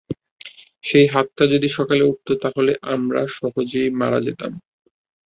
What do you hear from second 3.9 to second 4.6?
মারা যেতাম।